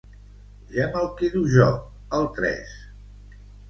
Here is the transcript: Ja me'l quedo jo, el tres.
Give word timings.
Ja 0.77 0.87
me'l 0.95 1.11
quedo 1.21 1.45
jo, 1.59 1.69
el 2.21 2.29
tres. 2.41 2.77